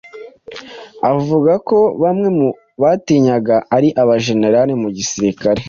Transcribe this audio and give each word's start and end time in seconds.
Avuga 1.11 1.51
ko 1.67 1.77
bamwe 2.03 2.27
mu 2.37 2.47
bamutinyaga 2.81 3.55
ari 3.75 3.89
abajenerali 4.01 4.73
mu 4.81 4.89
gisirikare 4.97 5.59